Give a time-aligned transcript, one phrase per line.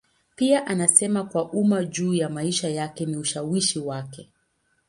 [0.35, 4.27] Pia anasema kwa umma juu ya maisha yake na ushawishi wake.